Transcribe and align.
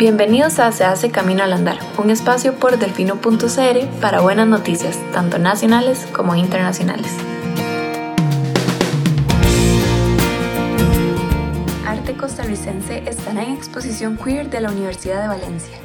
Bienvenidos 0.00 0.58
a 0.60 0.72
Se 0.72 0.82
hace 0.82 1.10
Camino 1.10 1.42
al 1.42 1.52
Andar, 1.52 1.78
un 1.98 2.08
espacio 2.08 2.54
por 2.54 2.78
delfino.cr 2.78 4.00
para 4.00 4.22
buenas 4.22 4.48
noticias, 4.48 4.98
tanto 5.12 5.38
nacionales 5.38 6.06
como 6.14 6.34
internacionales. 6.34 7.12
Arte 11.86 12.16
costarricense 12.16 13.02
estará 13.06 13.42
en 13.42 13.52
exposición 13.52 14.16
queer 14.16 14.48
de 14.48 14.62
la 14.62 14.70
Universidad 14.70 15.20
de 15.20 15.28
Valencia. 15.28 15.76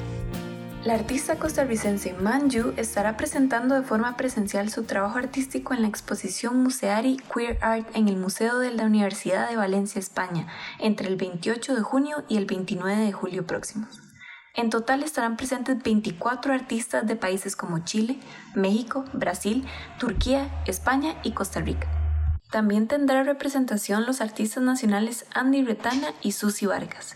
La 0.85 0.93
artista 0.93 1.35
costarricense 1.35 2.13
Manju 2.13 2.73
estará 2.77 3.17
presentando 3.17 3.75
de 3.75 3.81
forma 3.81 4.15
presencial 4.15 4.69
su 4.69 4.83
trabajo 4.83 5.17
artístico 5.17 5.73
en 5.73 5.81
la 5.81 5.89
exposición 5.89 6.63
Museari 6.63 7.17
Queer 7.33 7.57
Art 7.59 7.87
en 7.95 8.07
el 8.07 8.15
Museo 8.15 8.59
de 8.59 8.71
la 8.71 8.85
Universidad 8.85 9.49
de 9.49 9.57
Valencia, 9.57 9.99
España, 9.99 10.47
entre 10.79 11.09
el 11.09 11.17
28 11.17 11.75
de 11.75 11.81
junio 11.81 12.23
y 12.29 12.37
el 12.37 12.45
29 12.45 12.95
de 13.01 13.11
julio 13.11 13.45
próximos. 13.45 14.04
En 14.55 14.69
total 14.69 15.03
estarán 15.03 15.35
presentes 15.35 15.83
24 15.83 16.53
artistas 16.53 17.05
de 17.05 17.17
países 17.17 17.57
como 17.57 17.79
Chile, 17.79 18.17
México, 18.55 19.03
Brasil, 19.11 19.65
Turquía, 19.99 20.49
España 20.65 21.15
y 21.23 21.31
Costa 21.31 21.59
Rica. 21.59 21.87
También 22.51 22.87
tendrá 22.87 23.23
representación 23.23 24.05
los 24.05 24.21
artistas 24.21 24.63
nacionales 24.63 25.25
Andy 25.33 25.65
Retana 25.65 26.13
y 26.21 26.31
Susi 26.31 26.65
Vargas. 26.65 27.15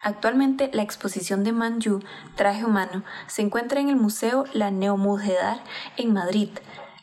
Actualmente 0.00 0.70
la 0.72 0.82
exposición 0.82 1.44
de 1.44 1.52
Manju, 1.52 2.00
Traje 2.36 2.64
Humano, 2.64 3.04
se 3.26 3.42
encuentra 3.42 3.80
en 3.80 3.90
el 3.90 3.96
Museo 3.96 4.44
La 4.54 4.70
Neomudedar 4.70 5.62
en 5.98 6.14
Madrid. 6.14 6.48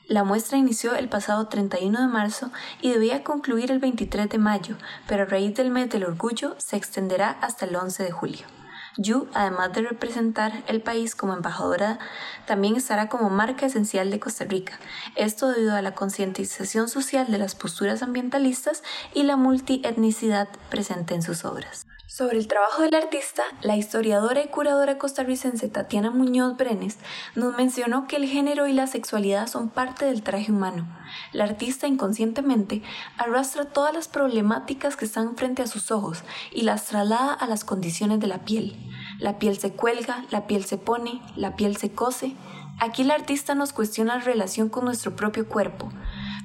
La 0.07 0.23
muestra 0.23 0.57
inició 0.57 0.95
el 0.95 1.09
pasado 1.09 1.47
31 1.47 2.01
de 2.01 2.07
marzo 2.07 2.51
y 2.81 2.91
debía 2.91 3.23
concluir 3.23 3.71
el 3.71 3.77
23 3.77 4.29
de 4.29 4.37
mayo, 4.39 4.75
pero 5.07 5.23
a 5.23 5.25
raíz 5.27 5.53
del 5.53 5.70
mes 5.70 5.91
del 5.91 6.05
orgullo 6.05 6.55
se 6.57 6.75
extenderá 6.75 7.29
hasta 7.29 7.65
el 7.65 7.75
11 7.75 8.03
de 8.03 8.11
julio. 8.11 8.59
Yu, 9.02 9.27
además 9.34 9.71
de 9.71 9.81
representar 9.81 10.51
el 10.68 10.82
país 10.82 11.15
como 11.15 11.34
embajadora, 11.34 11.99
también 12.46 12.76
estará 12.76 13.07
como 13.07 13.29
marca 13.29 13.65
esencial 13.65 14.12
de 14.12 14.20
Costa 14.20 14.43
Rica. 14.43 14.77
Esto 15.15 15.48
debido 15.48 15.73
a 15.73 15.82
la 15.82 15.96
concientización 15.96 16.90
social 16.90 17.32
de 17.32 17.38
las 17.38 17.55
posturas 17.55 18.04
ambientalistas 18.04 18.84
y 19.13 19.23
la 19.23 19.38
multietnicidad 19.38 20.49
presente 20.70 21.15
en 21.15 21.21
sus 21.21 21.46
obras. 21.46 21.85
Sobre 22.20 22.40
el 22.40 22.48
trabajo 22.48 22.82
del 22.82 22.96
artista, 22.96 23.43
la 23.62 23.77
historiadora 23.77 24.41
y 24.41 24.48
curadora 24.48 24.98
costarricense 24.98 25.70
Tatiana 25.70 26.10
Muñoz 26.10 26.57
Brenes 26.57 26.98
nos 27.35 27.55
mencionó 27.55 28.07
que 28.07 28.16
el 28.16 28.26
género 28.26 28.68
y 28.68 28.73
la 28.73 28.88
sexualidad 28.88 29.48
son 29.48 29.70
parte 29.70 30.05
del 30.05 30.23
traje 30.23 30.51
humano. 30.51 30.88
La 31.34 31.43
artista 31.43 31.88
inconscientemente 31.88 32.82
arrastra 33.18 33.66
todas 33.66 33.93
las 33.93 34.07
problemáticas 34.07 34.98
que 34.98 35.05
están 35.05 35.38
frente 35.38 35.62
a 35.62 35.68
sus 35.68 35.91
ojos 35.91 36.23
y 36.51 36.63
las 36.63 36.88
traslada 36.88 37.32
a 37.32 37.45
las 37.45 37.63
condiciones 37.63 38.20
de 38.20 38.27
la 38.27 38.40
piel. 38.40 38.76
La 39.20 39.37
piel 39.37 39.57
se 39.57 39.73
cuelga, 39.73 40.25
la 40.31 40.48
piel 40.48 40.63
se 40.63 40.77
pone, 40.77 41.21
la 41.35 41.57
piel 41.57 41.75
se 41.75 41.91
cose. 41.91 42.35
Aquí 42.79 43.03
la 43.03 43.15
artista 43.15 43.53
nos 43.53 43.73
cuestiona 43.73 44.15
la 44.15 44.23
relación 44.23 44.70
con 44.70 44.85
nuestro 44.85 45.17
propio 45.17 45.45
cuerpo, 45.48 45.91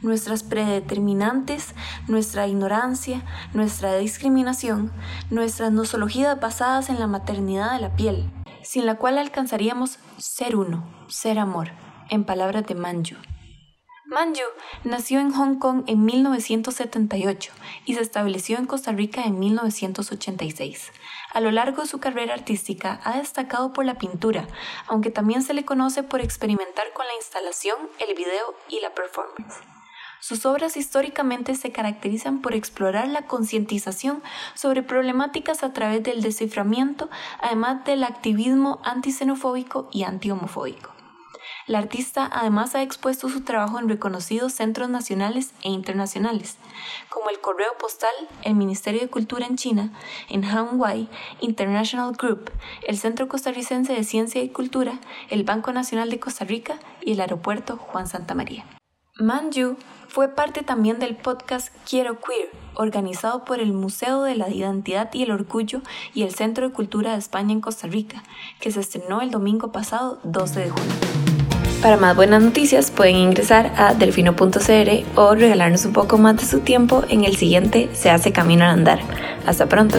nuestras 0.03 0.42
predeterminantes, 0.42 1.75
nuestra 2.08 2.48
ignorancia, 2.48 3.22
nuestra 3.53 3.97
discriminación, 3.97 4.91
nuestras 5.31 5.70
nosologías 5.70 6.41
basadas 6.41 6.91
en 6.91 6.98
la 6.98 7.06
maternidad 7.06 7.72
de 7.75 7.81
la 7.81 7.94
piel, 7.94 8.28
sin 8.62 8.86
la 8.86 8.97
cual 8.97 9.19
alcanzaríamos 9.19 10.00
ser 10.19 10.56
uno, 10.56 10.84
ser 11.06 11.38
amor, 11.38 11.70
en 12.11 12.25
palabras 12.25 12.66
de 12.66 12.75
Manju. 12.75 13.16
Manju 14.06 14.44
nació 14.84 15.19
en 15.19 15.33
Hong 15.33 15.58
Kong 15.58 15.84
en 15.86 16.05
1978 16.05 17.52
y 17.86 17.94
se 17.94 18.02
estableció 18.02 18.58
en 18.58 18.66
Costa 18.66 18.92
Rica 18.92 19.22
en 19.24 19.38
1986. 19.38 20.92
A 21.33 21.41
lo 21.41 21.50
largo 21.50 21.83
de 21.83 21.88
su 21.88 22.00
carrera 22.00 22.34
artística 22.34 23.00
ha 23.02 23.16
destacado 23.16 23.72
por 23.72 23.86
la 23.86 23.94
pintura, 23.94 24.47
aunque 24.88 25.10
también 25.10 25.42
se 25.42 25.55
le 25.55 25.64
conoce 25.64 26.02
por 26.02 26.20
experimentar 26.20 26.92
con 26.92 27.06
la 27.06 27.14
instalación, 27.14 27.78
el 27.98 28.14
video 28.14 28.54
y 28.69 28.81
la 28.81 28.94
performance. 28.94 29.56
Sus 30.20 30.44
obras 30.44 30.76
históricamente 30.76 31.54
se 31.54 31.72
caracterizan 31.72 32.43
por 32.43 32.54
explorar 32.54 33.09
la 33.09 33.26
concientización 33.26 34.22
sobre 34.54 34.82
problemáticas 34.82 35.62
a 35.62 35.72
través 35.72 36.03
del 36.03 36.20
desciframiento, 36.20 37.09
además 37.41 37.87
del 37.87 38.04
activismo 38.04 38.82
antisenofóbico 38.84 39.88
y 39.93 40.03
antihomofóbico. 40.03 41.03
La 41.66 41.78
artista 41.78 42.28
además 42.30 42.75
ha 42.75 42.82
expuesto 42.82 43.30
su 43.30 43.41
trabajo 43.41 43.78
en 43.78 43.88
reconocidos 43.88 44.52
centros 44.52 44.91
nacionales 44.91 45.54
e 45.62 45.70
internacionales, 45.70 46.58
como 47.08 47.30
el 47.30 47.41
Correo 47.41 47.72
Postal, 47.80 48.12
el 48.42 48.54
Ministerio 48.54 49.00
de 49.00 49.08
Cultura 49.08 49.47
en 49.47 49.56
China, 49.56 49.91
en 50.28 50.44
Hanwai 50.44 51.08
International 51.41 52.12
Group, 52.12 52.50
el 52.86 52.98
Centro 52.98 53.28
Costarricense 53.28 53.94
de 53.94 54.04
Ciencia 54.04 54.42
y 54.42 54.50
Cultura, 54.50 55.00
el 55.30 55.44
Banco 55.44 55.72
Nacional 55.72 56.10
de 56.10 56.20
Costa 56.20 56.44
Rica 56.44 56.78
y 57.00 57.12
el 57.12 57.20
Aeropuerto 57.20 57.78
Juan 57.78 58.08
Santa 58.08 58.34
María. 58.34 58.66
Manju 59.19 59.76
fue 60.08 60.28
parte 60.28 60.62
también 60.62 60.98
del 60.98 61.16
podcast 61.16 61.75
Quiero 61.88 62.19
Queer, 62.20 62.50
organizado 62.75 63.46
por 63.46 63.60
el 63.60 63.72
Museo 63.72 64.22
de 64.22 64.34
la 64.34 64.50
Identidad 64.50 65.14
y 65.14 65.22
el 65.22 65.31
Orgullo 65.31 65.81
y 66.12 66.25
el 66.25 66.34
Centro 66.34 66.69
de 66.69 66.75
Cultura 66.75 67.12
de 67.12 67.19
España 67.19 67.52
en 67.52 67.62
Costa 67.62 67.86
Rica, 67.86 68.22
que 68.60 68.70
se 68.70 68.81
estrenó 68.81 69.22
el 69.22 69.31
domingo 69.31 69.72
pasado 69.72 70.20
12 70.25 70.60
de 70.60 70.70
junio. 70.70 71.34
Para 71.84 71.99
más 71.99 72.17
buenas 72.17 72.43
noticias 72.43 72.91
pueden 72.91 73.17
ingresar 73.17 73.71
a 73.77 73.93
delfino.cr 73.93 75.05
o 75.17 75.34
regalarnos 75.34 75.84
un 75.84 75.93
poco 75.93 76.17
más 76.17 76.39
de 76.39 76.47
su 76.47 76.61
tiempo 76.61 77.05
en 77.11 77.25
el 77.25 77.37
siguiente 77.37 77.91
Se 77.93 78.09
hace 78.09 78.33
camino 78.33 78.65
al 78.65 78.71
andar. 78.71 79.00
Hasta 79.45 79.67
pronto. 79.67 79.99